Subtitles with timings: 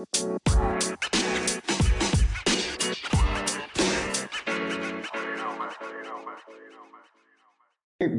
[0.00, 0.06] Good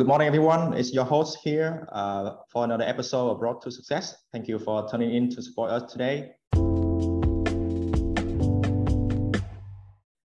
[0.06, 0.74] morning, everyone.
[0.74, 4.16] It's your host here uh, for another episode of Road to Success.
[4.32, 6.34] Thank you for tuning in to support us today.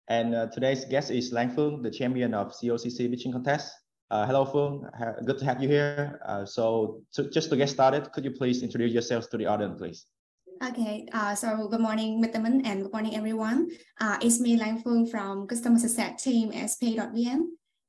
[0.09, 3.75] And uh, today's guest is Lan Phương, the champion of COCC pitching contest.
[4.11, 4.89] Uh, hello, Phương.
[5.27, 6.19] good to have you here.
[6.25, 9.79] Uh, so, to, just to get started, could you please introduce yourself to the audience,
[9.79, 10.07] please?
[10.63, 12.37] Okay, uh, so good morning, Mr.
[12.37, 13.69] And good morning, everyone.
[14.01, 17.41] Uh, it's me, Lan Phương from Customer Success Team at Base.vn.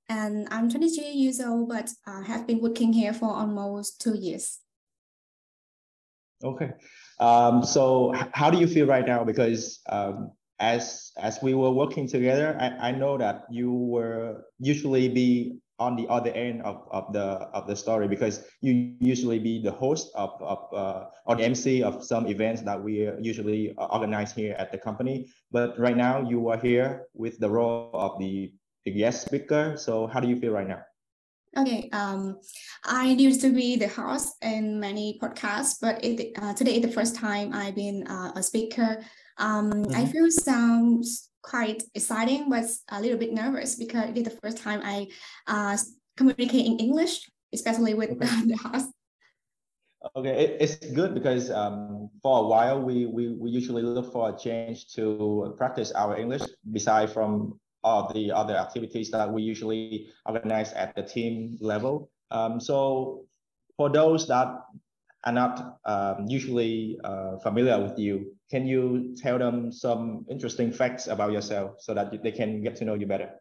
[0.09, 4.57] And I'm 23 years old, but uh, have been working here for almost two years.
[6.43, 6.71] Okay.
[7.19, 9.23] Um, so how do you feel right now?
[9.23, 15.09] Because um, as as we were working together, I, I know that you were usually
[15.09, 19.61] be on the other end of, of the of the story because you usually be
[19.61, 24.31] the host of, of uh, or the MC of some events that we usually organize
[24.31, 25.27] here at the company.
[25.51, 28.53] But right now you are here with the role of the,
[28.85, 29.75] the guest speaker.
[29.77, 30.81] So how do you feel right now?
[31.55, 32.39] Okay, um,
[32.83, 36.91] I used to be the host in many podcasts, but it, uh, today is the
[36.91, 39.05] first time I've been uh, a speaker
[39.37, 39.95] um, mm-hmm.
[39.95, 44.57] I feel sounds quite exciting, but a little bit nervous because it is the first
[44.57, 45.07] time I
[45.47, 45.77] uh,
[46.17, 48.41] communicate in English, especially with okay.
[48.47, 48.89] the host.
[50.15, 54.29] Okay, it, it's good because um, for a while we, we we usually look for
[54.29, 60.07] a change to practice our English beside from all the other activities that we usually
[60.25, 62.09] organize at the team level.
[62.31, 63.25] Um, so
[63.77, 64.47] for those that
[65.23, 71.07] are not um, usually uh, familiar with you, can you tell them some interesting facts
[71.07, 73.31] about yourself so that they can get to know you better?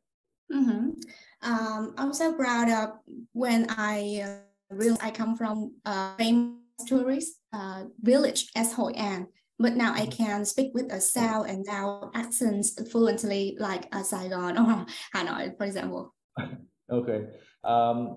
[0.51, 0.97] Mm-hmm.
[1.43, 2.97] Um, I'm so proud of
[3.35, 6.57] when I uh, realized I come from a famous
[6.89, 9.27] tourist uh, village as Hoi An,
[9.59, 10.25] but now I mm-hmm.
[10.25, 15.67] can speak with a South and now accents fluently like a Saigon or Hanoi, for
[15.67, 16.15] example.
[16.91, 17.27] okay.
[17.65, 18.17] Um,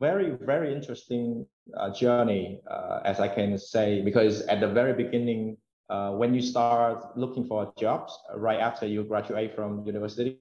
[0.00, 1.46] very, very interesting
[1.78, 5.56] uh, journey, uh, as I can say, because at the very beginning,
[5.90, 10.38] uh, when you start looking for jobs right after you graduate from university,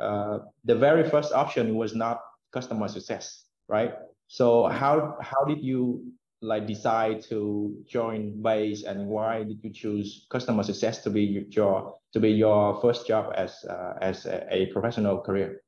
[0.00, 2.20] uh, the very first option was not
[2.52, 3.94] customer success, right?
[4.26, 6.12] So how how did you
[6.42, 11.94] like decide to join Base and why did you choose customer success to be your
[12.12, 15.62] to be your first job as uh, as a, a, professional career?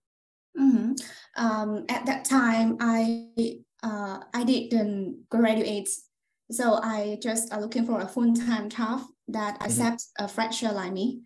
[0.58, 0.92] Mm-hmm.
[1.36, 3.30] Um, at that time, I
[3.84, 5.88] uh, I didn't graduate
[6.50, 9.64] so I just are looking for a full-time job that mm-hmm.
[9.64, 11.22] accepts a fresher like me.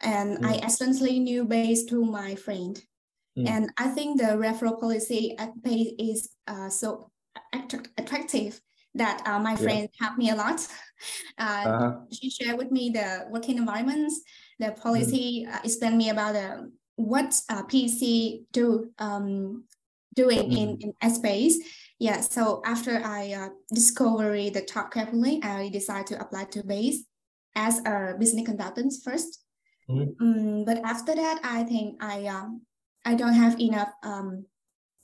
[0.00, 0.46] And mm-hmm.
[0.46, 2.76] I accidentally knew based to my friend.
[3.38, 3.48] Mm-hmm.
[3.48, 7.10] And I think the referral policy at Base is uh, so
[7.96, 8.60] attractive
[8.94, 10.06] that uh, my friend yeah.
[10.06, 10.66] helped me a lot.
[11.36, 11.92] Uh, uh-huh.
[12.12, 14.20] She shared with me the working environments,
[14.60, 15.52] the policy, mm.
[15.52, 16.62] uh, explained me about uh,
[16.94, 19.64] what uh, PC do um,
[20.14, 20.80] doing mm.
[20.80, 21.58] in, in Base
[22.02, 27.06] yeah, so after I uh, discovered the top carefully, I decided to apply to base
[27.54, 29.30] as a business consultant 1st
[29.88, 30.18] mm-hmm.
[30.18, 32.62] um, but after that, I think I um,
[33.06, 33.94] I don't have enough.
[34.02, 34.46] Um,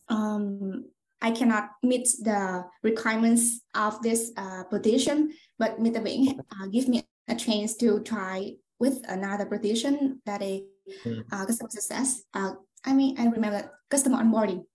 [0.08, 0.90] um,
[1.22, 5.30] I cannot meet the requirements of this uh, position.
[5.56, 6.02] But Mr.
[6.02, 10.62] Bing uh, give me a chance to try with another position that is
[11.06, 11.30] mm-hmm.
[11.30, 12.26] uh, customer success.
[12.34, 14.66] Uh, I mean, I remember customer onboarding.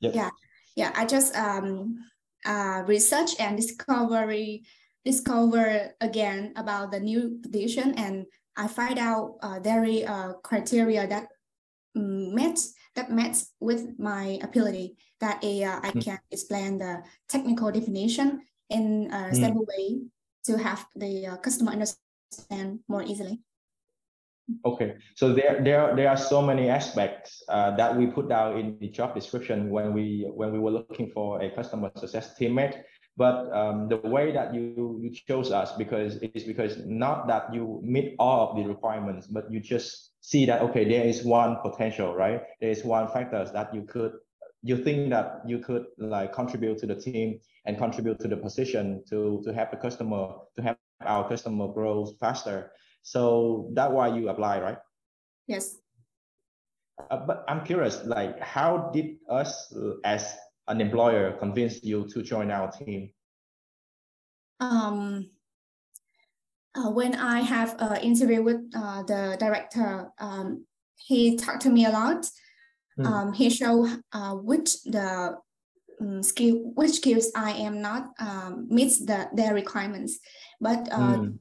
[0.00, 0.12] Yep.
[0.14, 0.30] Yeah
[0.78, 1.98] yeah, I just um,
[2.46, 4.62] uh, research and discovery
[5.04, 11.26] discover again about the new position and I find out uh, very uh, criteria that
[11.94, 12.58] met
[12.94, 16.04] that met with my ability that uh, I mm.
[16.04, 19.34] can explain the technical definition in a mm.
[19.34, 20.06] simple way
[20.46, 23.40] to have the uh, customer understand more easily.
[24.64, 28.78] Okay, so there there there are so many aspects uh, that we put down in
[28.80, 32.80] the job description when we when we were looking for a customer success teammate.
[33.18, 37.52] But um, the way that you you chose us because it is because not that
[37.52, 41.58] you meet all of the requirements, but you just see that okay, there is one
[41.60, 42.40] potential, right?
[42.60, 44.12] There is one factor that you could
[44.62, 49.04] you think that you could like contribute to the team and contribute to the position
[49.10, 52.72] to to have the customer to help our customer grow faster
[53.02, 54.78] so that's why you apply, right?
[55.46, 55.76] Yes.
[57.10, 59.72] Uh, but I'm curious, like, how did us
[60.04, 60.36] as
[60.66, 63.10] an employer convince you to join our team?
[64.60, 65.30] Um,
[66.74, 70.66] uh, when I have an interview with uh, the director, um,
[70.96, 72.26] he talked to me a lot.
[72.98, 73.06] Mm.
[73.06, 75.38] Um, he showed uh, which the
[76.00, 80.18] um, skill, which skills I am not um, meets the their requirements.
[80.60, 81.38] But uh, mm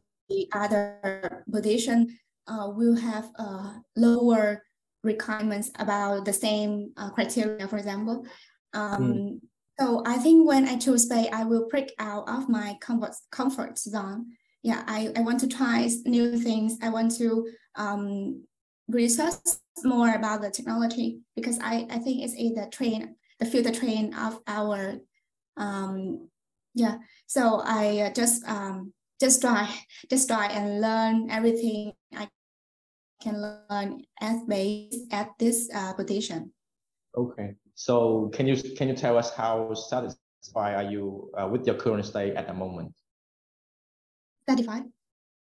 [0.53, 4.63] other position uh, will have uh, lower
[5.03, 8.25] requirements about the same uh, criteria, for example.
[8.74, 9.39] Um, mm.
[9.79, 13.77] So I think when I choose Base, I will break out of my comfort comfort
[13.77, 14.25] zone.
[14.63, 16.77] Yeah, I, I want to try new things.
[16.81, 18.44] I want to um,
[18.88, 19.35] research
[19.83, 24.13] more about the technology because I, I think it's in the train, the future train
[24.15, 24.97] of our
[25.57, 26.30] um,
[26.73, 26.97] yeah.
[27.27, 29.67] So I uh, just um, just try
[30.09, 32.27] just try and learn everything I
[33.21, 36.53] can learn as base at this uh, position.
[37.17, 37.55] Okay.
[37.73, 42.05] So can you can you tell us how satisfied are you uh, with your current
[42.05, 42.93] state at the moment?
[44.47, 44.83] Satisfied.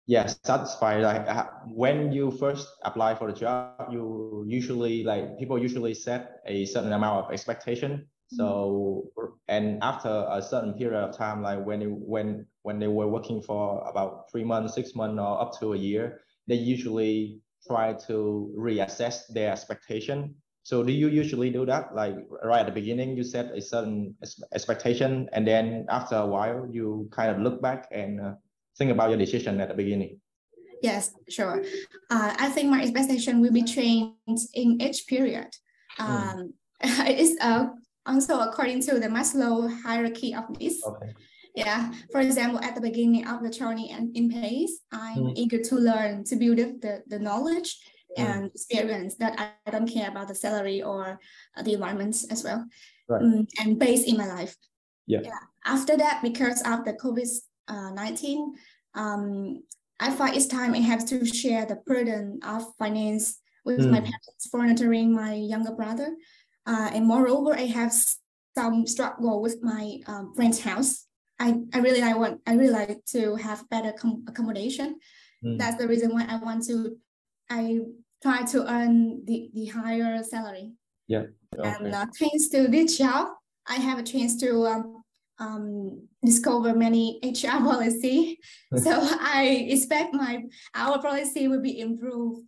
[0.06, 1.02] Yes, satisfied.
[1.02, 6.40] Like uh, when you first apply for the job, you usually like people usually set
[6.46, 8.06] a certain amount of expectation.
[8.34, 9.30] Mm-hmm.
[9.30, 13.08] So and after a certain period of time, like when you when when they were
[13.08, 17.94] working for about three months, six months, or up to a year, they usually try
[18.06, 20.34] to reassess their expectation.
[20.62, 21.94] So do you usually do that?
[21.94, 24.16] Like right at the beginning, you set a certain
[24.52, 28.32] expectation, and then after a while, you kind of look back and uh,
[28.78, 30.20] think about your decision at the beginning.
[30.82, 31.64] Yes, sure.
[32.10, 35.48] Uh, I think my expectation will be changed in each period.
[35.96, 36.12] Hmm.
[36.12, 36.52] Um,
[36.82, 37.08] mm.
[37.08, 37.68] It's uh,
[38.06, 40.82] also according to the Maslow hierarchy of needs.
[40.84, 41.12] Okay.
[41.54, 45.32] Yeah, for example, at the beginning of the journey and in Base, I'm mm.
[45.36, 47.78] eager to learn to build up the, the knowledge
[48.18, 48.24] mm.
[48.24, 51.20] and experience that I don't care about the salary or
[51.62, 52.66] the environment as well.
[53.08, 53.22] Right.
[53.22, 54.56] Mm, and base in my life.
[55.06, 55.20] Yeah.
[55.22, 55.38] yeah.
[55.64, 58.48] After that, because of the COVID-19,
[58.94, 59.62] um,
[60.00, 64.04] I find it's time I have to share the burden of finance with my mm.
[64.04, 66.14] parents for nurturing my younger brother.
[66.66, 67.92] Uh, and moreover, I have
[68.56, 71.06] some struggle with my um, friend's house
[71.38, 74.98] I, I really I want I really like to have better com- accommodation.
[75.44, 75.58] Mm.
[75.58, 76.96] That's the reason why I want to
[77.50, 77.80] I
[78.22, 80.72] try to earn the, the higher salary.
[81.08, 81.24] Yeah.
[81.58, 81.68] Okay.
[81.68, 83.28] And uh, thanks to this job,
[83.68, 85.02] I have a chance to um,
[85.38, 88.38] um, discover many HR policy.
[88.76, 90.44] so I expect my
[90.74, 92.46] our policy will be improved.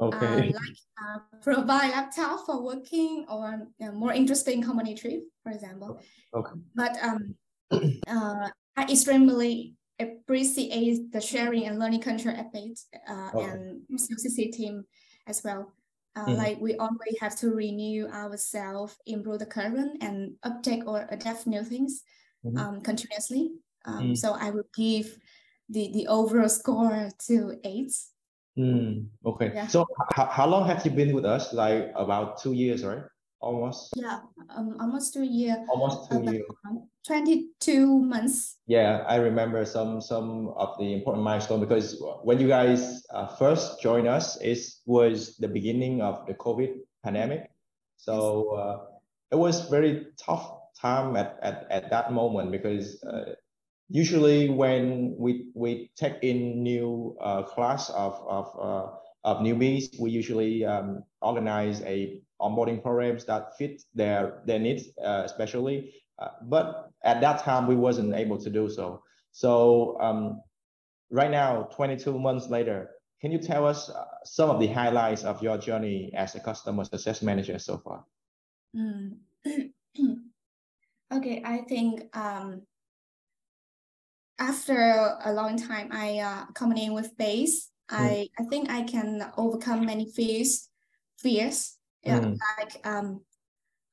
[0.00, 0.26] Okay.
[0.26, 0.54] Uh, like
[1.02, 6.00] uh, provide laptop for working or more interesting company trip, for example.
[6.34, 6.52] Okay.
[6.74, 7.34] But um,
[7.70, 13.40] uh, I extremely appreciate the sharing and learning culture at Base uh, oh.
[13.40, 14.84] and CCC team
[15.26, 15.72] as well.
[16.16, 16.34] Uh, mm-hmm.
[16.34, 21.62] Like we always have to renew ourselves, improve the current, and update or adapt new
[21.62, 22.02] things
[22.44, 22.58] mm-hmm.
[22.58, 23.52] um, continuously.
[23.84, 24.16] Um, mm.
[24.16, 25.16] So I will give
[25.68, 27.92] the the overall score to eight.
[28.58, 29.52] Mm, okay.
[29.54, 29.66] Yeah.
[29.68, 29.86] So
[30.18, 31.52] h- how long have you been with us?
[31.52, 33.04] Like about two years, right?
[33.40, 34.20] almost yeah
[34.56, 36.42] um, almost two years almost two years
[37.06, 43.06] 22 months yeah i remember some some of the important milestone because when you guys
[43.14, 46.74] uh, first joined us it was the beginning of the covid
[47.04, 47.50] pandemic
[47.96, 48.86] so uh,
[49.30, 50.50] it was very tough
[50.80, 53.34] time at, at, at that moment because uh,
[53.88, 58.88] usually when we we take in new uh, class of of uh,
[59.24, 65.22] of newbies we usually um, organize a onboarding programs that fit their their needs, uh,
[65.24, 65.94] especially.
[66.18, 69.02] Uh, but at that time, we wasn't able to do so.
[69.32, 70.42] So um,
[71.10, 72.90] right now, 22 months later,
[73.20, 76.84] can you tell us uh, some of the highlights of your journey as a customer
[76.84, 78.04] success manager so far?
[78.76, 79.18] Mm.
[81.14, 82.62] okay, I think um,
[84.38, 87.70] after a long time, I uh, coming in with base.
[87.90, 87.98] Mm.
[87.98, 90.68] I I think I can overcome many fears,
[91.18, 92.38] fears yeah mm.
[92.58, 93.20] like um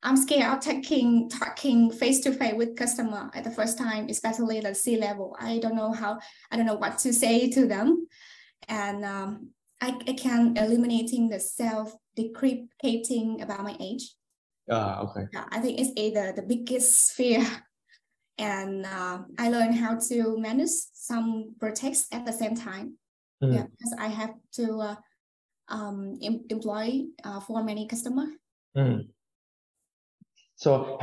[0.03, 4.59] i'm scared of taking talking face to face with customer at the first time especially
[4.59, 6.19] the c level i don't know how
[6.51, 8.07] i don't know what to say to them
[8.67, 9.49] and um
[9.81, 14.13] i, I can eliminating the self deprecating about my age
[14.69, 17.43] ah uh, okay yeah i think it's either the biggest fear
[18.37, 22.97] and uh, i learned how to manage some projects at the same time
[23.43, 23.53] mm.
[23.53, 24.95] yeah because i have to uh,
[25.69, 28.25] um, em employ uh, for many customer.
[28.77, 29.07] Mm.
[30.55, 30.97] So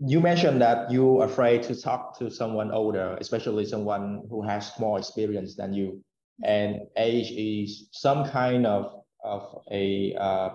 [0.00, 4.98] you mentioned that you're afraid to talk to someone older, especially someone who has more
[4.98, 6.02] experience than you,
[6.44, 10.50] and age is some kind of of a uh,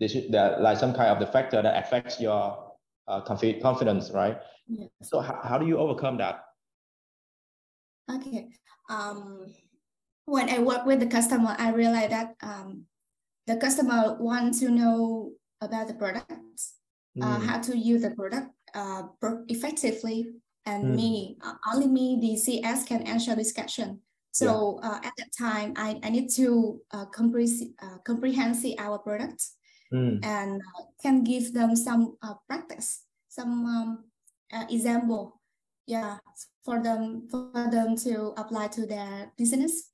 [0.00, 2.65] this that like some kind of the factor that affects your
[3.08, 4.38] uh, confidence, right?
[4.68, 4.88] Yes.
[5.02, 6.44] So how, how do you overcome that?
[8.10, 8.48] Okay.
[8.88, 9.46] Um,
[10.26, 12.84] when I work with the customer, I realize that um,
[13.46, 16.34] the customer wants to know about the product, uh,
[17.16, 17.22] mm.
[17.22, 19.04] uh, how to use the product uh,
[19.48, 20.32] effectively,
[20.66, 20.94] and mm.
[20.96, 24.00] me, uh, only me, the CS can answer this question
[24.36, 24.90] So yeah.
[24.90, 29.56] uh, at that time, I, I need to uh, comprehend, uh, comprehend our products
[29.92, 30.24] mm.
[30.24, 34.04] and uh, can give them some uh, practice, some um,
[34.52, 35.40] uh, example,
[35.86, 36.18] yeah,
[36.64, 39.90] for them for them to apply to their business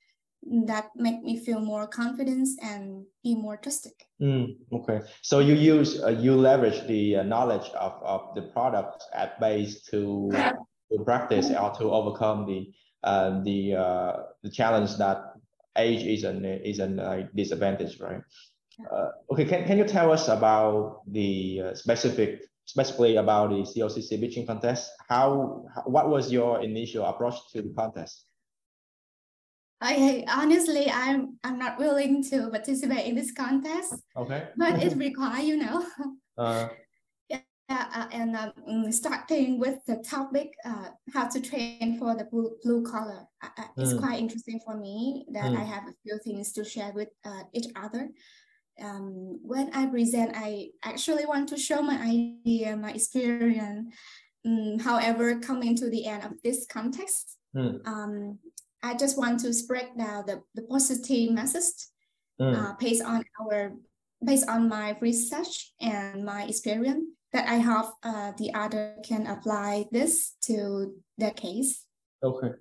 [0.66, 3.92] that make me feel more confidence and be more trusted.
[4.20, 9.04] Mm, okay, so you use uh, you leverage the uh, knowledge of, of the product
[9.14, 10.30] at base to,
[10.90, 12.72] to practice or to overcome the
[13.04, 15.34] uh, the uh, the challenge that
[15.76, 18.22] age is an is an uh, disadvantage, right?
[18.90, 24.20] Uh, okay, can, can you tell us about the uh, specific specifically about the COCC
[24.20, 24.90] pitching contest?
[25.08, 28.24] How, how what was your initial approach to the contest?
[29.82, 33.94] I honestly, I'm I'm not willing to participate in this contest.
[34.16, 34.48] Okay.
[34.56, 35.84] but it requires, you know.
[36.38, 36.68] Uh,
[37.28, 42.24] yeah, uh, and um, mm, starting with the topic, uh, how to train for the
[42.24, 43.26] blue, blue collar.
[43.42, 44.00] Uh, uh it's mm.
[44.00, 45.56] quite interesting for me that mm.
[45.56, 48.08] I have a few things to share with uh, each other.
[48.80, 53.94] Um, when I present, I actually want to show my idea, my experience.
[54.44, 57.86] Um, however, coming to the end of this context, mm.
[57.86, 58.38] um,
[58.82, 61.86] I just want to spread now the, the positive message
[62.40, 62.56] mm.
[62.56, 63.72] uh, based on our
[64.24, 69.86] based on my research and my experience that I have uh, the other can apply
[69.90, 71.86] this to their case.
[72.22, 72.52] Okay.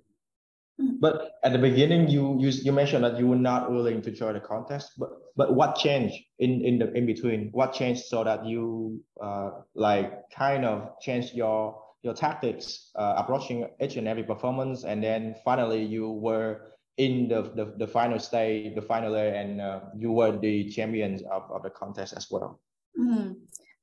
[0.80, 1.00] Mm.
[1.00, 4.34] But at the beginning, you, you you mentioned that you were not willing to join
[4.34, 4.92] the contest.
[4.98, 7.50] But but what changed in in the in between?
[7.52, 13.68] What changed so that you uh, like kind of changed your your tactics uh, approaching
[13.80, 18.74] each and every performance, and then finally you were in the the, the final stage,
[18.74, 22.60] the final layer, and uh, you were the champions of, of the contest as well.
[22.98, 23.36] Mm.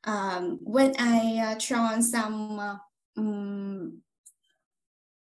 [0.06, 2.78] Um, when I uh, tried some uh,
[3.18, 4.02] um,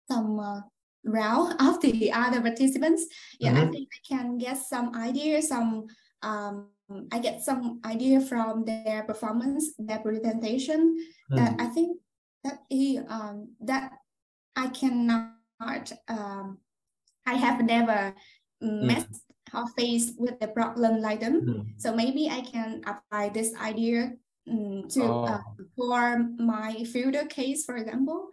[0.10, 0.62] some uh,
[1.08, 3.06] round of the other participants,
[3.40, 3.70] yeah, mm-hmm.
[3.70, 5.88] I think I can get some ideas, some
[6.22, 6.68] um,
[7.12, 10.98] I get some idea from their performance, their presentation.
[11.32, 11.36] Mm.
[11.36, 11.98] That I think
[12.44, 13.92] that he um, that
[14.56, 16.60] I cannot um,
[17.26, 18.16] I have never
[18.64, 18.84] mm.
[18.84, 19.08] met
[19.54, 21.42] or faced with the problem like them.
[21.42, 21.82] Mm.
[21.82, 24.14] So maybe I can apply this idea
[24.50, 25.26] um, to oh.
[25.26, 25.42] uh,
[25.76, 28.30] for my future case, for example.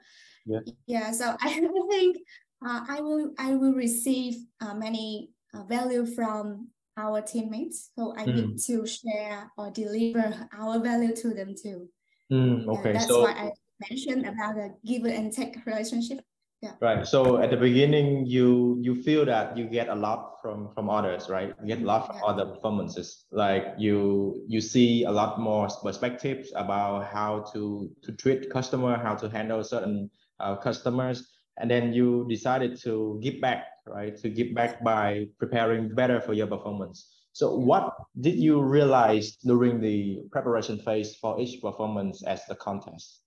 [0.46, 0.60] Yeah.
[0.86, 1.10] Yeah.
[1.12, 2.18] So I think
[2.64, 7.90] I will I will receive uh, many uh, value from our teammates.
[7.98, 8.34] So I mm.
[8.34, 11.88] need to share or deliver our value to them too.
[12.32, 12.92] Mm, okay.
[12.92, 13.50] that's so, why I
[13.90, 16.20] mentioned about the give and take relationship.
[16.62, 16.72] Yeah.
[16.80, 17.06] Right.
[17.06, 21.28] So at the beginning, you you feel that you get a lot from from others,
[21.28, 21.52] right?
[21.60, 22.30] You get a lot from yeah.
[22.30, 23.26] other performances.
[23.30, 29.14] Like you you see a lot more perspectives about how to to treat customer, how
[29.16, 30.08] to handle certain
[30.40, 34.16] uh, customers, and then you decided to give back, right?
[34.18, 37.14] To give back by preparing better for your performance.
[37.32, 43.22] So what did you realize during the preparation phase for each performance as the contest?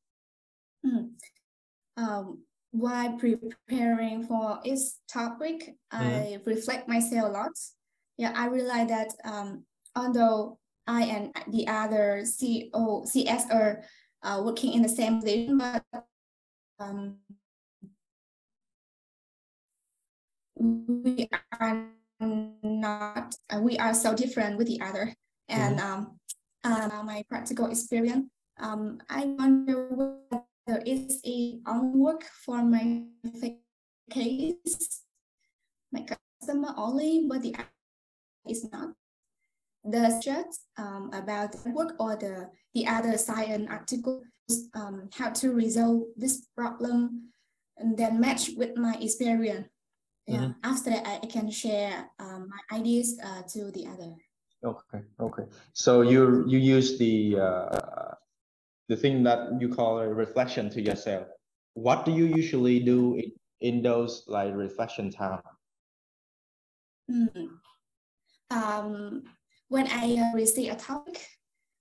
[0.85, 1.11] Mm.
[1.97, 2.39] Um,
[2.71, 5.99] while preparing for each topic, mm.
[5.99, 7.51] I reflect myself a lot.
[8.17, 9.63] Yeah, I realize that um,
[9.95, 10.57] although
[10.87, 13.83] I and the other CO, CS are
[14.23, 15.83] uh, working in the same position, but
[16.79, 17.17] um,
[20.59, 21.87] we are
[22.19, 25.13] not, uh, we are so different with the other.
[25.49, 25.93] And mm-hmm.
[25.93, 26.19] um,
[26.63, 28.27] uh, my practical experience,
[28.59, 33.03] um, I wonder whether is a homework for my
[34.09, 35.03] case,
[35.91, 36.05] my
[36.41, 37.55] customer only, but the
[38.47, 38.89] is not.
[39.83, 40.47] The chat
[40.77, 44.23] um, about the work or the, the other science article,
[44.73, 47.29] um, how to resolve this problem
[47.77, 49.67] and then match with my experience.
[50.27, 50.59] Yeah, mm-hmm.
[50.63, 54.11] after that, I, can share um, my ideas uh, to the other.
[54.63, 55.43] Okay, okay.
[55.71, 58.13] So you you use the uh,
[58.89, 61.27] the thing that you call a reflection to yourself.
[61.75, 63.31] What do you usually do in,
[63.61, 65.39] in those like reflection time?
[67.09, 67.47] Mm.
[68.51, 69.23] Um,
[69.69, 71.23] when I uh, receive a topic,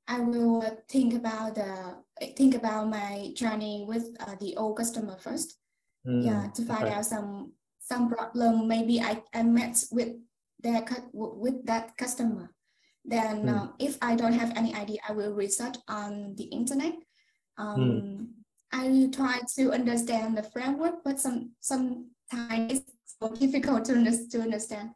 [0.06, 1.98] I will think about the
[2.36, 5.58] think about my journey with uh, the old customer first.
[6.06, 6.94] Mm, yeah, to find okay.
[6.94, 7.52] out some
[7.86, 10.14] some problem maybe I, I met with
[10.62, 12.50] their with that customer
[13.06, 13.54] then mm.
[13.54, 16.94] um, if I don't have any idea, I will research on the internet.
[17.56, 18.26] Um, mm.
[18.72, 23.94] I try to understand the framework, but some sometimes it's so difficult to,
[24.28, 24.90] to understand.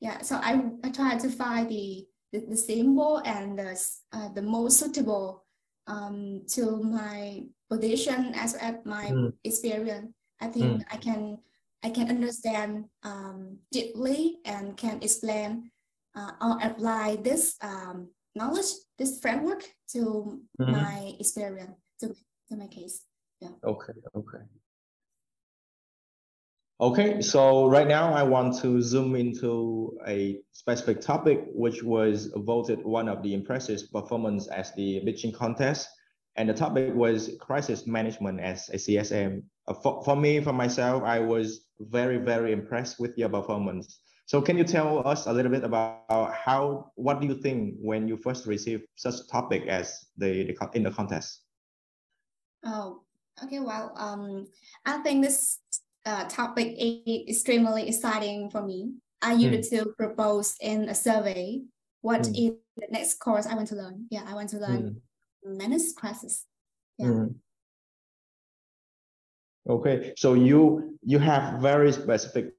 [0.00, 3.80] Yeah, so I, I try to find the, the, the symbol and the,
[4.12, 5.44] uh, the most suitable
[5.86, 9.32] um, to my position as well as my mm.
[9.44, 10.12] experience.
[10.40, 10.84] I think mm.
[10.90, 11.38] I can
[11.84, 15.70] I can understand um, deeply and can explain
[16.14, 20.72] uh, or apply this um, knowledge, this framework to mm-hmm.
[20.72, 22.14] my experience, to,
[22.48, 23.02] to my case.
[23.40, 23.48] Yeah.
[23.64, 24.44] Okay, okay.
[26.80, 32.82] Okay, so right now I want to zoom into a specific topic, which was voted
[32.84, 35.88] one of the impressive performance as the pitching contest.
[36.36, 39.42] And the topic was crisis management as a CSM.
[39.68, 44.00] Uh, for, for me, for myself, I was very, very impressed with your performance.
[44.26, 48.08] So can you tell us a little bit about how, what do you think when
[48.08, 51.40] you first received such topic as the, the in the contest?
[52.64, 53.02] Oh,
[53.44, 53.60] okay.
[53.60, 54.46] Well, um,
[54.86, 55.58] I think this
[56.06, 58.94] uh, topic is extremely exciting for me.
[59.20, 59.78] I used mm.
[59.78, 61.60] to propose in a survey
[62.00, 62.30] what mm.
[62.30, 64.06] is the next course I want to learn.
[64.10, 64.96] Yeah, I want to learn mm.
[65.44, 66.46] Manage crisis.
[66.98, 67.06] Yeah.
[67.06, 67.34] Mm.
[69.68, 72.54] Okay, so you you have very specific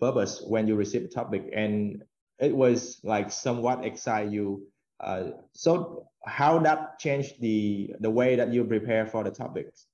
[0.00, 2.02] purpose when you receive a topic, and
[2.38, 4.66] it was like somewhat excite you.
[4.98, 9.86] Uh, so how that changed the the way that you prepare for the topics?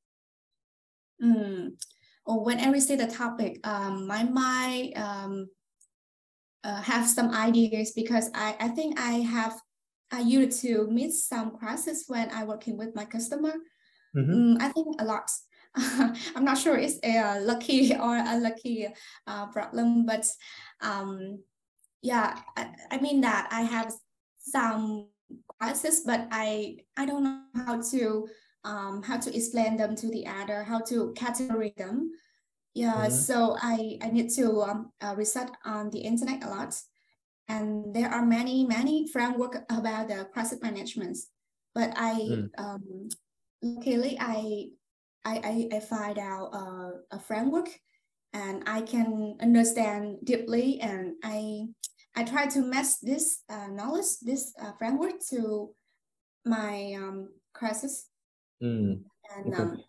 [1.22, 1.74] Mm.
[2.26, 5.48] Or when I receive the topic, um, my mind um,
[6.64, 9.60] uh, have some ideas because I, I think I have
[10.14, 13.52] I used to meet some crisis when I working with my customer.
[14.16, 14.32] Mm-hmm.
[14.32, 15.30] Um, I think a lot.
[16.36, 18.88] I'm not sure it's a lucky or unlucky
[19.26, 20.26] uh, problem, but
[20.80, 21.42] um,
[22.00, 23.92] yeah, I, I mean that I have
[24.38, 25.08] some
[25.58, 28.28] crisis, but I I don't know how to
[28.64, 32.12] um, how to explain them to the other, how to categorize them.
[32.74, 33.10] Yeah, mm-hmm.
[33.10, 36.74] so I, I need to um, uh, research on the internet a lot.
[37.48, 41.18] And there are many, many framework about the crisis management.
[41.74, 42.50] But I, mm.
[42.56, 43.08] um,
[43.62, 44.68] luckily, I,
[45.24, 47.68] I, I, I find out uh, a framework
[48.32, 51.66] and I can understand deeply and I,
[52.16, 55.70] I try to match this uh, knowledge, this uh, framework to
[56.44, 58.08] my um, crisis.
[58.62, 59.02] Mm.
[59.36, 59.62] And okay.
[59.62, 59.82] um,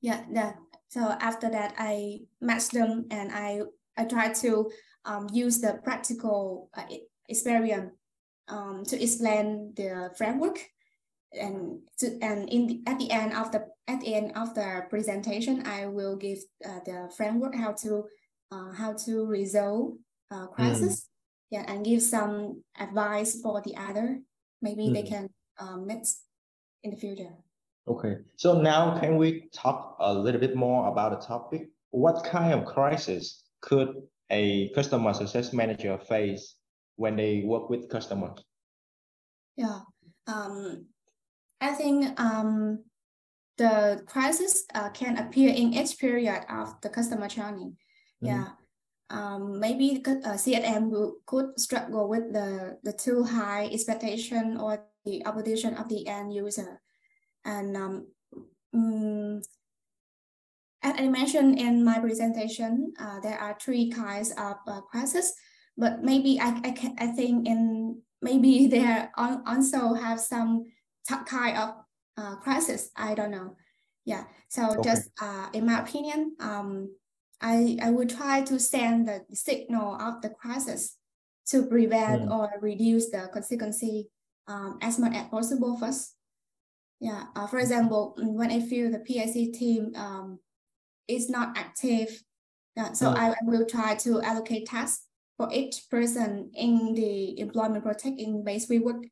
[0.00, 0.54] yeah, the,
[0.88, 3.62] so after that, I match them and I,
[3.96, 4.70] I try to
[5.04, 6.84] um, use the practical uh,
[7.28, 7.92] experience
[8.48, 10.58] um, to explain the framework
[11.38, 14.82] and to, and in the, at the end of the at the end of the
[14.88, 18.04] presentation, I will give uh, the framework how to
[18.50, 19.94] uh, how to resolve
[20.30, 21.06] uh, crisis, mm.
[21.50, 24.20] yeah, and give some advice for the other.
[24.62, 24.94] Maybe mm.
[24.94, 26.06] they can um, meet
[26.82, 27.32] in the future.
[27.86, 31.68] Okay, so now can we talk a little bit more about the topic?
[31.90, 33.94] What kind of crisis could
[34.30, 36.56] a customer success manager face
[36.96, 38.44] when they work with customers?
[39.56, 39.80] Yeah,
[40.26, 40.86] um,
[41.60, 42.84] I think um,
[43.58, 47.72] the crisis uh, can appear in each period of the customer journey.
[48.22, 48.26] Mm-hmm.
[48.26, 48.48] Yeah,
[49.10, 55.24] um, maybe uh, CSM will, could struggle with the, the too high expectation or the
[55.26, 56.80] obligation of the end user.
[57.44, 58.06] And um,
[58.72, 59.42] um,
[60.84, 65.32] as I mentioned in my presentation, uh, there are three kinds of uh, crisis,
[65.78, 70.66] but maybe I, I, can, I think in maybe there also have some
[71.26, 71.74] kind of
[72.16, 72.90] uh, crisis.
[72.96, 73.56] I don't know.
[74.04, 74.24] Yeah.
[74.48, 74.90] So okay.
[74.90, 76.94] just uh, in my opinion, um,
[77.40, 80.96] I, I would try to send the signal of the crisis
[81.48, 82.30] to prevent mm.
[82.30, 83.82] or reduce the consequence
[84.46, 86.14] um, as much as possible first.
[87.00, 90.38] Yeah, uh, for example, mm, when I feel the PIC team um,
[91.08, 92.22] is not active,
[92.76, 93.16] uh, so mm.
[93.16, 98.68] I, I will try to allocate tasks for each person in the employment protecting base
[98.68, 99.04] we work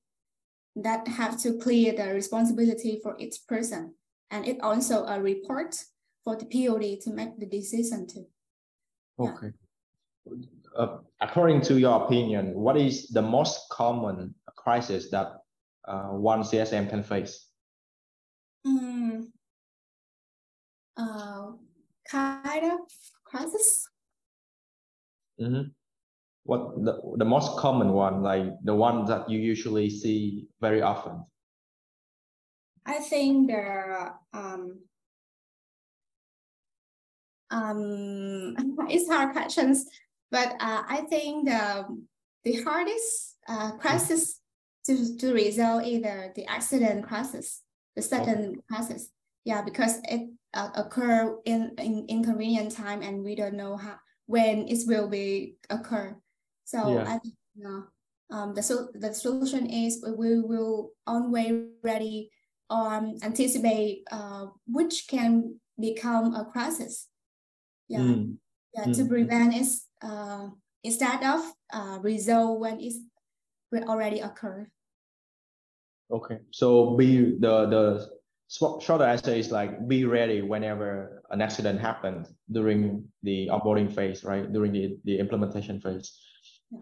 [0.76, 3.94] that have to clear the responsibility for each person.
[4.30, 5.76] And it also a report
[6.24, 8.26] for the POD to make the decision too.
[9.18, 9.52] Okay.
[10.24, 10.32] Yeah.
[10.76, 15.42] Uh, according to your opinion, what is the most common crisis that
[15.86, 17.48] uh, one CSM can face?
[18.66, 19.26] Mm,
[20.96, 21.50] uh,
[22.12, 22.80] kind of
[23.24, 23.88] crisis.
[25.40, 25.72] Mm-hmm.
[26.44, 31.24] What the, the most common one, like the one that you usually see very often?
[32.84, 34.80] I think there um
[37.50, 38.56] um
[38.90, 39.86] it's hard questions,
[40.30, 41.86] but uh, I think the
[42.44, 44.40] the hardest uh, crisis
[44.86, 47.62] to, to resolve either the accident crisis
[47.94, 48.60] the second okay.
[48.68, 49.08] process.
[49.44, 54.68] Yeah, because it uh, occur in, in inconvenient time and we don't know how when
[54.68, 56.16] it will be occur.
[56.64, 57.02] So yeah.
[57.02, 57.84] I think you
[58.30, 62.30] um, the, so, the solution is we will always ready
[62.70, 67.08] um, anticipate uh, which can become a crisis.
[67.88, 68.00] Yeah.
[68.00, 68.36] Mm.
[68.74, 68.96] Yeah, mm.
[68.96, 69.68] to prevent it
[70.00, 70.48] uh,
[70.82, 72.96] instead of uh, resolve when it's
[73.86, 74.70] already occurred.
[76.10, 78.10] Okay, so be the the
[78.52, 84.52] shorter answer is like be ready whenever an accident happens during the onboarding phase, right?
[84.52, 86.12] During the, the implementation phase.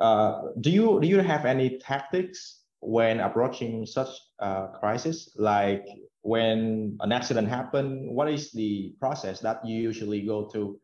[0.01, 4.09] Uh, do you do you have any tactics when approaching such
[4.41, 5.31] uh, crisis?
[5.37, 5.85] Like
[6.23, 10.79] when an accident happened, what is the process that you usually go to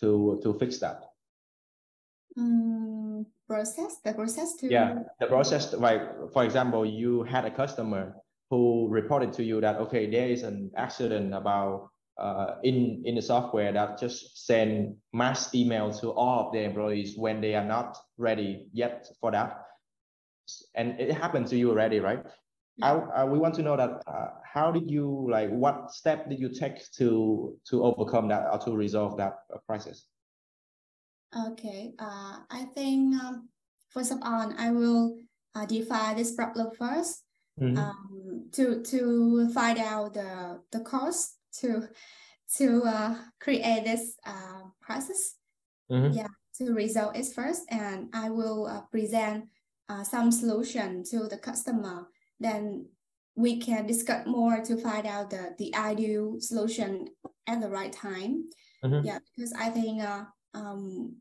[0.00, 1.02] to to fix that?
[2.36, 8.16] Um, process the process to yeah the process like for example you had a customer
[8.54, 13.22] who reported to you that okay there is an accident about uh, in in the
[13.22, 17.98] software that just send mass email to all of the employees when they are not
[18.16, 19.66] ready yet for that.
[20.74, 22.24] And it happened to you already right?
[22.82, 26.50] I, we want to know that uh, how did you like what step did you
[26.50, 30.06] take to to overcome that or to resolve that uh, crisis?
[31.34, 33.48] Okay uh, i think um,
[33.90, 35.18] first of all i will
[35.54, 37.23] uh, define this problem 1st
[37.60, 37.78] mm -hmm.
[37.78, 38.98] um, to to
[39.48, 41.88] find out the the cause to
[42.58, 45.36] to uh, create this uh, process.
[45.90, 46.12] Mm-hmm.
[46.12, 49.44] Yeah, to resolve it first, and I will uh, present
[49.88, 52.08] uh, some solution to the customer.
[52.40, 52.86] Then
[53.36, 57.08] we can discuss more to find out the, the ideal solution
[57.46, 58.44] at the right time.
[58.84, 59.06] Mm-hmm.
[59.06, 61.16] Yeah, because I think uh, um,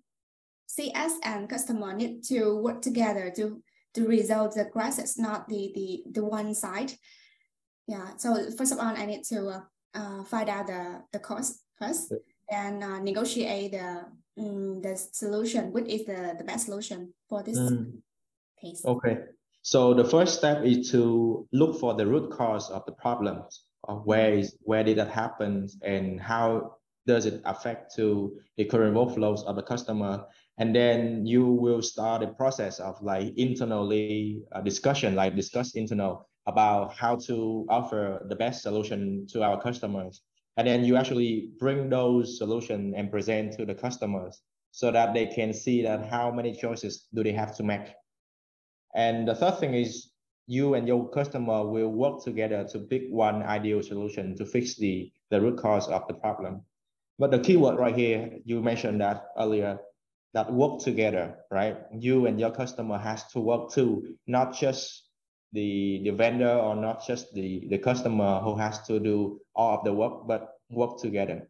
[0.67, 3.62] CS and customer need to work together to
[3.93, 6.93] to resolve the crisis, not the the the one side.
[7.88, 8.15] Yeah.
[8.17, 9.62] So first of all, I need to uh,
[9.93, 12.13] uh, find out the, the cost first
[12.49, 14.06] and uh, negotiate the
[14.38, 17.91] um, the solution, which is the, the best solution for this mm.
[18.60, 18.84] case.
[18.86, 19.19] Okay.
[19.62, 23.65] So the first step is to look for the root cause of the problems.
[23.86, 28.95] Of where is where did that happen and how does it affect to the current
[28.95, 30.25] workflows of the customer
[30.58, 36.28] and then you will start a process of like internally uh, discussion like discuss internal
[36.46, 40.22] about how to offer the best solution to our customers.
[40.58, 45.28] And then you actually bring those solutions and present to the customers so that they
[45.28, 47.94] can see that how many choices do they have to make.
[48.96, 50.12] And the third thing is
[50.46, 55.12] you and your customer will work together to pick one ideal solution to fix the,
[55.32, 56.62] the root cause of the problem.
[57.18, 59.80] But the keyword right here, you mentioned that earlier,
[60.34, 61.78] that work together, right?
[61.91, 65.10] You and your customer has to work too, not just
[65.54, 69.84] the the vendor or not just the the customer who has to do all of
[69.86, 71.48] the work but work together.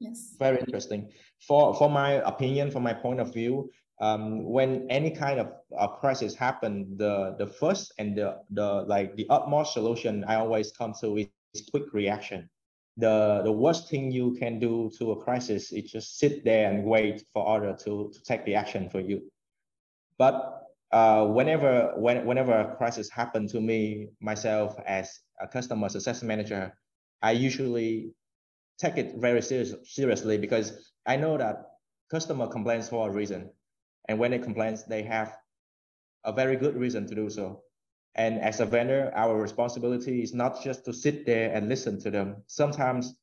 [0.00, 0.34] Yes.
[0.38, 1.12] Very interesting.
[1.46, 3.70] For for my opinion from my point of view
[4.00, 9.14] um, when any kind of uh, crisis happen the the first and the the like
[9.16, 12.48] the utmost solution i always come to is, is quick reaction
[12.96, 16.84] the the worst thing you can do to a crisis is just sit there and
[16.84, 19.20] wait for order to to take the action for you
[20.18, 26.22] but uh, whenever when, whenever a crisis happened to me myself as a customer success
[26.22, 26.72] manager,
[27.20, 28.12] I usually
[28.78, 31.56] take it very serious, seriously because I know that
[32.10, 33.50] customer complains for a reason,
[34.08, 35.36] and when they complain, they have
[36.24, 37.62] a very good reason to do so.
[38.14, 42.10] And as a vendor, our responsibility is not just to sit there and listen to
[42.10, 42.36] them.
[42.46, 43.14] Sometimes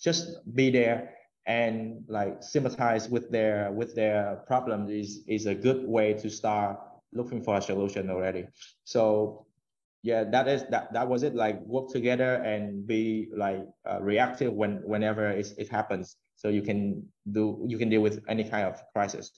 [0.00, 1.14] just be there
[1.46, 6.78] and like sympathize with their with their problems is is a good way to start
[7.12, 8.46] looking for a solution already.
[8.84, 9.46] So
[10.02, 11.34] yeah that is that that was it.
[11.34, 16.16] Like work together and be like uh, reactive when whenever it happens.
[16.36, 19.32] So you can do you can deal with any kind of crisis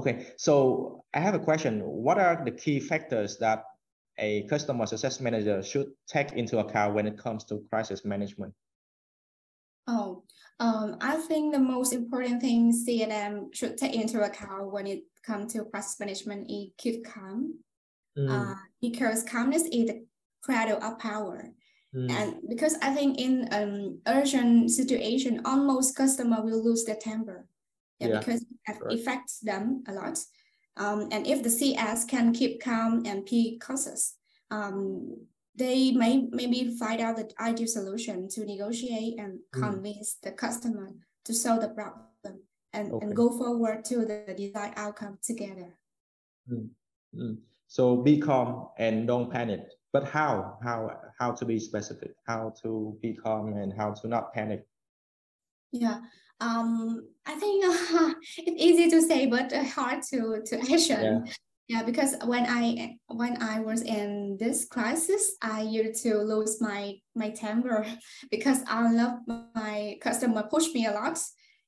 [0.00, 3.64] okay so i have a question what are the key factors that
[4.18, 8.52] a customer success manager should take into account when it comes to crisis management
[9.86, 10.22] oh
[10.60, 15.54] um, I think the most important thing CSM should take into account when it comes
[15.54, 17.58] to crisis management is keep calm.
[18.18, 18.28] Mm.
[18.28, 20.04] Uh, because calmness is the
[20.42, 21.48] cradle of power.
[21.96, 22.10] Mm.
[22.10, 27.46] And because I think in an urgent situation, almost customer will lose their temper.
[28.00, 28.18] Yeah, yeah.
[28.18, 28.98] because it right.
[28.98, 30.18] affects them a lot.
[30.76, 34.16] Um, and if the CS can keep calm and be cautious,
[34.50, 35.16] um,
[35.54, 39.62] they may maybe find out the ideal solution to negotiate and mm.
[39.62, 40.90] convince the customer
[41.24, 42.40] to solve the problem
[42.72, 43.06] and, okay.
[43.06, 45.76] and go forward to the desired outcome together.
[46.50, 46.68] Mm.
[47.14, 47.38] Mm.
[47.66, 49.66] So be calm and don't panic.
[49.92, 50.58] But how?
[50.62, 52.14] How how to be specific?
[52.26, 54.64] How to be calm and how to not panic?
[55.72, 56.00] Yeah.
[56.40, 61.02] Um, I think uh, it's easy to say, but hard to to action.
[61.02, 61.32] Yeah.
[61.70, 66.98] Yeah, because when I when I was in this crisis, I used to lose my
[67.14, 67.86] my temper
[68.32, 69.22] because I love
[69.54, 71.22] my customer push me a lot,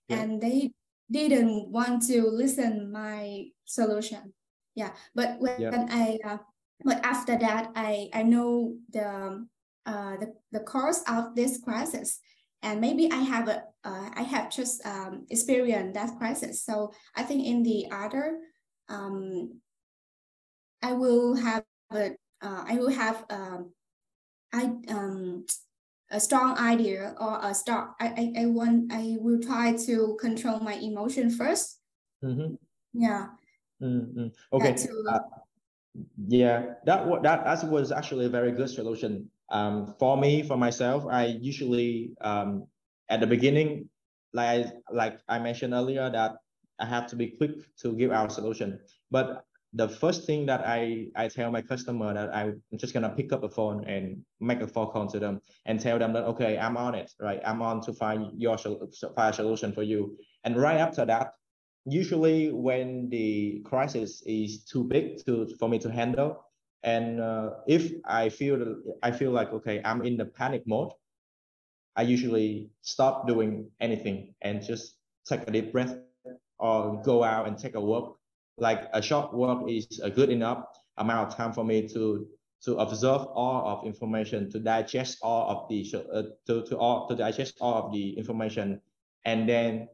[0.08, 0.18] yeah.
[0.18, 0.72] and they
[1.08, 4.34] didn't want to listen my solution.
[4.74, 5.86] Yeah, but when yeah.
[5.88, 6.38] I uh,
[6.82, 9.46] but after that, I I know the
[9.86, 12.18] uh the, the cause of this crisis,
[12.62, 16.64] and maybe I have a uh, I have just um experienced that crisis.
[16.64, 18.38] So I think in the other
[18.88, 19.60] um
[20.82, 23.72] I will have a uh, I will have um
[24.52, 25.46] I um
[26.10, 27.92] a strong idea or a start.
[27.98, 31.76] I, I, I want I will try to control my emotion 1st
[32.24, 32.54] mm-hmm.
[32.92, 33.26] Yeah.
[33.82, 34.28] Mm-hmm.
[34.52, 34.74] Okay.
[34.74, 35.18] To, uh,
[36.28, 39.28] yeah, that that that was actually a very good solution.
[39.52, 42.66] Um, for me, for myself, I usually um,
[43.08, 43.88] at the beginning,
[44.32, 46.36] like like I mentioned earlier, that
[46.80, 48.80] I have to be quick to give our solution.
[49.10, 53.32] But the first thing that I, I tell my customer that I'm just gonna pick
[53.32, 56.58] up a phone and make a phone call to them and tell them that okay
[56.58, 58.56] I'm on it right I'm on to find your
[59.16, 61.32] a solution for you and right after that
[61.86, 66.44] usually when the crisis is too big to for me to handle
[66.84, 70.92] and uh, if I feel I feel like okay I'm in the panic mode
[71.96, 75.96] I usually stop doing anything and just take a deep breath
[76.58, 78.18] or go out and take a walk
[78.58, 80.64] like a short walk is a good enough
[80.98, 82.26] amount of time for me to
[82.62, 87.16] to observe all of information, to digest all of the uh, to to all to
[87.16, 88.80] digest all of the information,
[89.24, 89.88] and then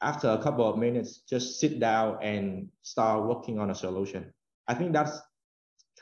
[0.00, 4.32] after a couple of minutes, just sit down and start working on a solution.
[4.68, 5.18] I think that's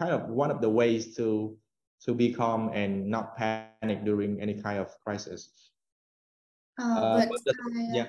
[0.03, 1.57] kind of one of the ways to
[2.05, 5.71] to be calm and not panic during any kind of crisis.
[6.81, 8.07] Uh, uh, but, the, I, uh, yeah,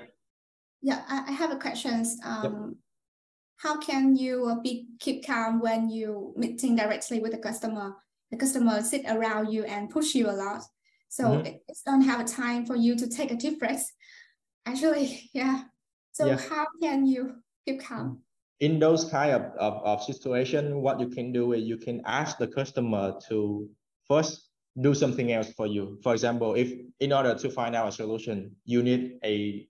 [0.81, 2.05] yeah, I, I have a question.
[2.25, 2.53] Um, yep
[3.63, 7.95] how can you uh, be keep calm when you meeting directly with the customer?
[8.29, 10.63] The customer sit around you and push you a lot.
[11.07, 11.45] So mm-hmm.
[11.45, 13.89] it, it don't have a time for you to take a deep breath.
[14.65, 15.63] Actually, yeah.
[16.11, 16.39] So yeah.
[16.49, 18.22] how can you keep calm?
[18.59, 22.37] In those kind of, of, of situation, what you can do is you can ask
[22.37, 23.69] the customer to
[24.07, 24.49] first
[24.81, 25.99] do something else for you.
[26.01, 29.67] For example, if in order to find out a solution, you need a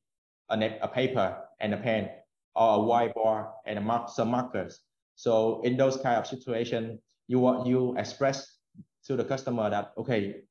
[0.51, 2.09] a, a paper and a pen
[2.55, 4.81] or a whiteboard and a mark, some markers.
[5.15, 8.57] So in those kind of situation, you want you express
[9.05, 10.43] to the customer that okay,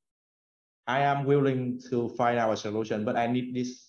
[0.87, 3.89] I am willing to find out a solution, but I need this,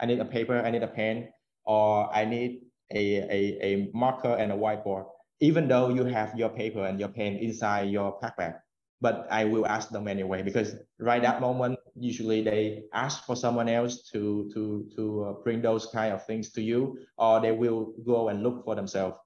[0.00, 1.28] I need a paper, I need a pen,
[1.64, 5.06] or I need a, a, a marker and a whiteboard.
[5.40, 8.60] Even though you have your paper and your pen inside your backpack,
[9.00, 13.68] but I will ask them anyway because right that moment usually they ask for someone
[13.68, 17.92] else to to to uh, bring those kind of things to you or they will
[18.06, 19.16] go and look for themselves.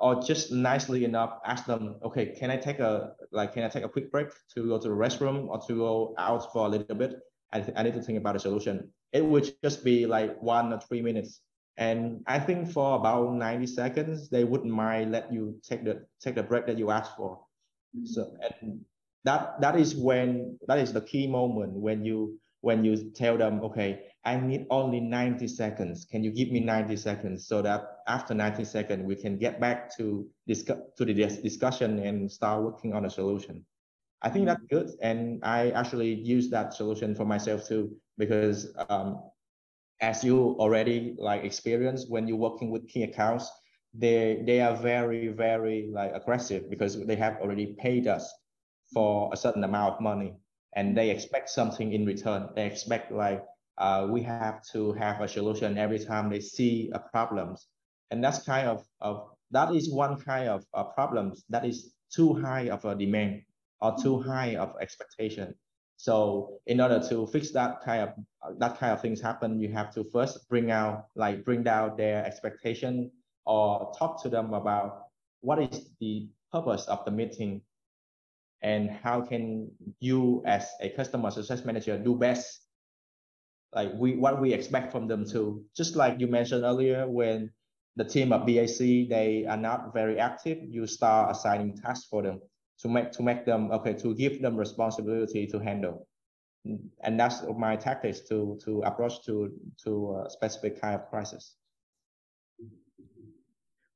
[0.00, 3.84] Or just nicely enough ask them okay can I take a like can I take
[3.84, 6.96] a quick break to go to the restroom or to go out for a little
[6.96, 7.16] bit?
[7.52, 8.90] I, I need to think about a solution.
[9.12, 11.40] It would just be like one or three minutes
[11.78, 16.34] and I think for about 90 seconds they wouldn't mind let you take the take
[16.34, 17.40] the break that you asked for
[18.04, 18.84] so and
[19.24, 23.60] that that is when that is the key moment when you when you tell them,
[23.62, 26.04] okay, I need only 90 seconds.
[26.04, 29.96] Can you give me 90 seconds so that after 90 seconds we can get back
[29.96, 33.64] to discuss to the discussion and start working on a solution.
[34.20, 39.22] I think that's good, and I actually use that solution for myself too because um,
[40.00, 43.50] as you already like experience when you're working with key accounts,
[43.94, 48.32] they they are very very like aggressive because they have already paid us
[48.92, 50.34] for a certain amount of money
[50.74, 52.48] and they expect something in return.
[52.54, 53.44] They expect like
[53.78, 57.68] uh, we have to have a solution every time they see a problems
[58.10, 61.44] and that's kind of, of that is one kind of uh, problems.
[61.48, 63.42] That is too high of a demand
[63.80, 65.54] or too high of expectation
[65.98, 69.92] so in order to fix that kind of that kind of things happen you have
[69.92, 73.10] to first bring out like bring down their expectation
[73.44, 75.08] or talk to them about
[75.40, 77.60] what is the purpose of the meeting
[78.62, 82.62] and how can you as a customer success manager do best.
[83.74, 85.64] Like we what we expect from them too.
[85.76, 87.50] Just like you mentioned earlier when
[87.96, 92.40] the team of bac they are not very active you start assigning tasks for them
[92.80, 96.06] to make to make them okay to give them responsibility to handle
[97.02, 101.56] and that's my tactics to to approach to to a specific kind of crisis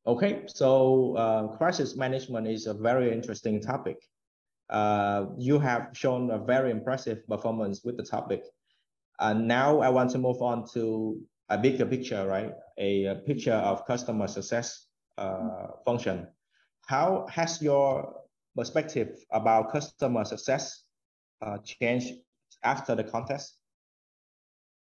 [0.04, 3.98] Okay, so uh, crisis management is a very interesting topic.
[4.68, 8.42] Uh, you have shown a very impressive performance with the topic.
[9.20, 12.52] And now I want to move on to a bigger picture, right?
[12.78, 14.86] A, a picture of customer success
[15.18, 16.26] uh, function.
[16.86, 18.21] How has your
[18.56, 20.84] perspective about customer success
[21.40, 22.14] uh, changed
[22.62, 23.58] after the contest?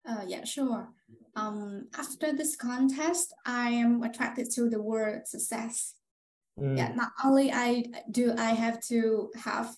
[0.08, 0.88] Uh, yeah, sure.
[1.34, 5.94] Um, after this contest, I am attracted to the word success.
[6.58, 6.78] Mm.
[6.78, 9.74] Yeah, not only I do I have to have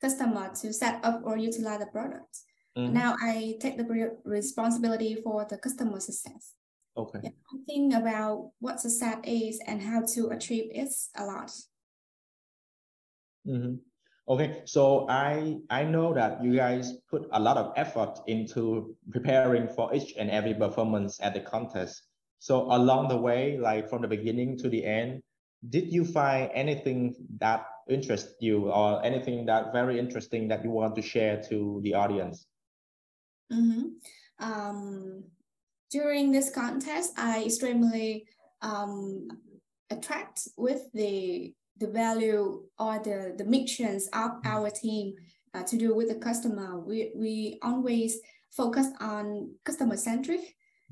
[0.00, 2.38] customer to set up or utilize the product.
[2.78, 2.92] Mm.
[2.92, 6.54] Now I take the responsibility for the customer success.
[6.96, 7.20] Okay.
[7.24, 11.50] Yeah, I think about what success is and how to achieve it a lot.
[13.46, 13.74] Mm-hmm.
[14.26, 19.68] Okay, so I I know that you guys put a lot of effort into preparing
[19.68, 22.02] for each and every performance at the contest.
[22.38, 25.20] So along the way, like from the beginning to the end,
[25.68, 30.96] did you find anything that interests you or anything that very interesting that you want
[30.96, 32.46] to share to the audience?
[33.52, 34.00] Mm-hmm.
[34.40, 35.24] Um,
[35.90, 38.26] during this contest, I extremely
[38.62, 39.28] um,
[39.90, 44.48] attract with the the value or the, the missions of mm-hmm.
[44.48, 45.14] our team
[45.54, 46.78] uh, to do with the customer.
[46.78, 48.18] We, we always
[48.50, 50.40] focus on customer centric.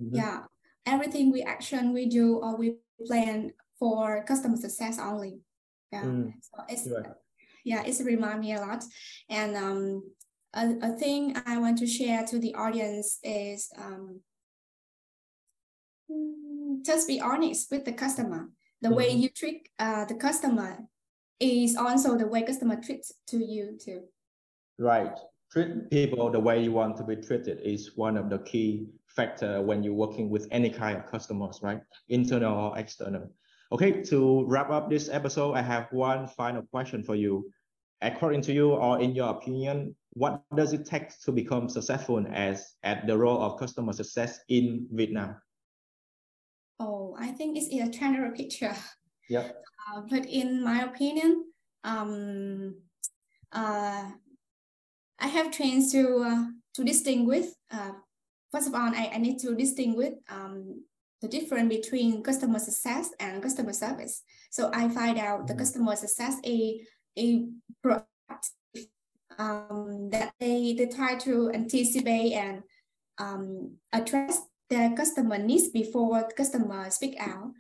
[0.01, 0.17] Mm-hmm.
[0.17, 0.43] Yeah,
[0.87, 5.41] everything we action, we do, or we plan for customer success only.
[5.93, 6.33] Yeah, mm.
[6.41, 7.13] so it's yeah.
[7.65, 8.83] yeah, it's remind me a lot.
[9.29, 10.03] And um,
[10.55, 14.21] a, a thing I want to share to the audience is um,
[16.85, 18.49] just be honest with the customer
[18.83, 18.97] the mm-hmm.
[18.97, 20.79] way you treat uh, the customer
[21.41, 24.03] is also the way customer treats to you too.
[24.79, 25.17] Right.
[25.51, 29.63] Treat people the way you want to be treated is one of the key factor
[29.63, 31.81] when you're working with any kind of customers, right?
[32.09, 33.31] Internal or external.
[33.71, 37.51] Okay, to wrap up this episode, I have one final question for you.
[38.01, 42.75] According to you or in your opinion, what does it take to become successful as
[42.83, 45.37] at the role of customer success in Vietnam?
[46.79, 48.75] Oh, I think it's a general picture.
[49.29, 49.49] Yeah.
[49.93, 51.45] Uh, but in my opinion,
[51.83, 52.77] um,
[53.51, 54.05] uh,
[55.19, 57.47] I have trained to uh, to distinguish.
[57.69, 57.91] Uh,
[58.53, 60.85] first of all, I, I need to distinguish um,
[61.21, 64.23] the difference between customer success and customer service.
[64.51, 65.61] So I find out the mm-hmm.
[65.61, 66.81] customer success a
[67.19, 67.49] a
[67.83, 68.51] product
[69.39, 72.63] um, that they they try to anticipate and
[73.19, 77.53] um, address the customer needs before customer speak out.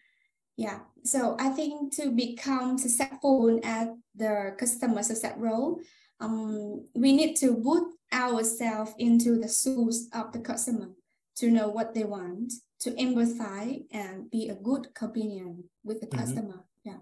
[0.57, 5.81] Yeah, so I think to become successful at the customer success role,
[6.21, 10.89] um, we need to put ourselves into the shoes of the customer
[11.37, 16.19] to know what they want, to empathize and be a good companion with the mm-hmm.
[16.19, 16.65] customer.
[16.85, 17.01] Yeah.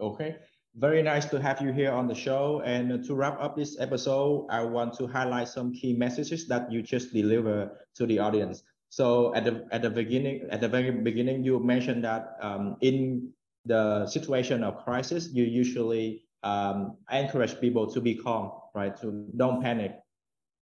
[0.00, 0.36] Okay.
[0.74, 2.62] Very nice to have you here on the show.
[2.64, 6.82] And to wrap up this episode, I want to highlight some key messages that you
[6.82, 8.62] just deliver to the audience.
[8.90, 13.32] So at the at the beginning, at the very beginning, you mentioned that um, in
[13.64, 18.96] the situation of crisis, you usually um, encourage people to be calm, right?
[19.00, 19.98] To don't panic,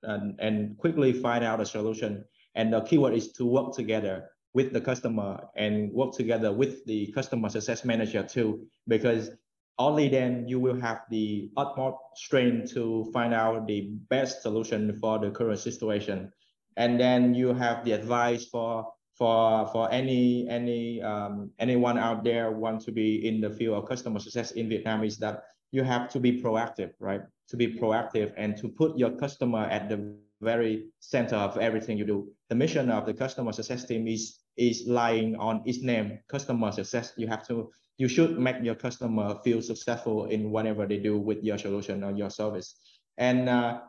[0.02, 2.24] and and quickly find out a solution.
[2.54, 7.10] And the keyword is to work together with the customer and work together with the
[7.12, 9.30] customer success manager too, because
[9.78, 15.18] only then you will have the utmost strength to find out the best solution for
[15.18, 16.30] the current situation
[16.76, 22.50] and then you have the advice for for for any any um, anyone out there
[22.50, 26.08] want to be in the field of customer success in Vietnam is that you have
[26.10, 27.22] to be proactive, right?
[27.48, 32.04] To be proactive and to put your customer at the very center of everything you
[32.04, 32.28] do.
[32.48, 37.12] The mission of the customer success team is is lying on its name, customer success.
[37.16, 41.42] You have to you should make your customer feel successful in whatever they do with
[41.42, 42.74] your solution or your service.
[43.18, 43.80] And uh,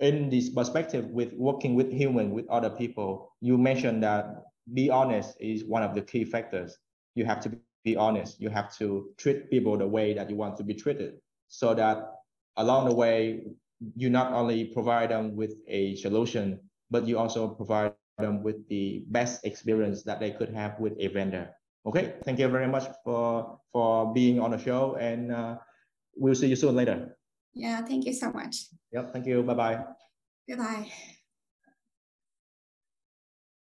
[0.00, 5.36] in this perspective with working with human with other people you mentioned that be honest
[5.40, 6.76] is one of the key factors.
[7.14, 7.52] You have to
[7.84, 8.40] be honest.
[8.40, 11.14] You have to treat people the way that you want to be treated
[11.48, 12.12] so that
[12.56, 13.44] along the way
[13.96, 19.04] you not only provide them with a solution but you also provide them with the
[19.08, 21.50] best experience that they could have with a vendor.
[21.86, 22.14] Okay?
[22.24, 25.56] Thank you very much for for being on the show and uh,
[26.16, 27.17] we'll see you soon later
[27.54, 28.66] yeah, thank you so much.
[28.92, 29.42] Yep, thank you.
[29.42, 29.84] Bye bye.
[30.48, 30.90] Goodbye.